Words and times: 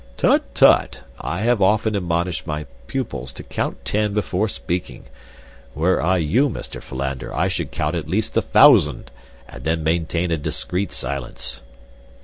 "Tut, 0.17 0.55
tut! 0.55 1.03
I 1.21 1.41
have 1.41 1.61
often 1.61 1.95
admonished 1.95 2.47
my 2.47 2.65
pupils 2.87 3.31
to 3.33 3.43
count 3.43 3.85
ten 3.85 4.15
before 4.15 4.47
speaking. 4.47 5.03
Were 5.75 6.01
I 6.01 6.17
you, 6.17 6.49
Mr. 6.49 6.81
Philander, 6.81 7.31
I 7.31 7.47
should 7.47 7.69
count 7.69 7.93
at 7.93 8.07
least 8.07 8.35
a 8.35 8.41
thousand, 8.41 9.11
and 9.47 9.63
then 9.63 9.83
maintain 9.83 10.31
a 10.31 10.37
discreet 10.37 10.91
silence." 10.91 11.61